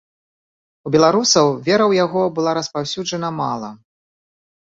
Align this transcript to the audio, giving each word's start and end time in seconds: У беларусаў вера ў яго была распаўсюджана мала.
У 0.89 0.93
беларусаў 0.95 1.45
вера 1.67 1.85
ў 1.87 1.93
яго 2.03 2.21
была 2.37 2.51
распаўсюджана 2.59 3.29
мала. 3.43 3.69